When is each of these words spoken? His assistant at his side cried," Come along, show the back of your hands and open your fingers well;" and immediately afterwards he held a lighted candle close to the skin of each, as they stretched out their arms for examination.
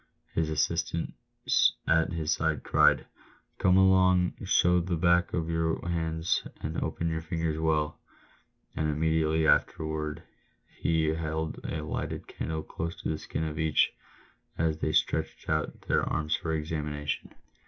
His 0.33 0.49
assistant 0.49 1.13
at 1.87 2.11
his 2.11 2.31
side 2.33 2.63
cried," 2.63 3.05
Come 3.59 3.77
along, 3.77 4.33
show 4.45 4.79
the 4.79 4.95
back 4.95 5.31
of 5.31 5.47
your 5.47 5.79
hands 5.87 6.41
and 6.59 6.81
open 6.81 7.07
your 7.07 7.21
fingers 7.21 7.59
well;" 7.59 7.99
and 8.75 8.89
immediately 8.89 9.45
afterwards 9.45 10.21
he 10.65 11.09
held 11.09 11.59
a 11.63 11.83
lighted 11.83 12.25
candle 12.25 12.63
close 12.63 12.95
to 13.03 13.09
the 13.09 13.19
skin 13.19 13.43
of 13.43 13.59
each, 13.59 13.93
as 14.57 14.79
they 14.79 14.91
stretched 14.91 15.47
out 15.47 15.81
their 15.81 16.01
arms 16.01 16.35
for 16.35 16.51
examination. 16.51 17.35